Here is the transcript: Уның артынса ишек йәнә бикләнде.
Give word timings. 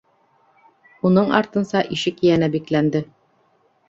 Уның 1.09 1.29
артынса 1.39 1.83
ишек 1.97 2.23
йәнә 2.31 2.49
бикләнде. 2.57 3.03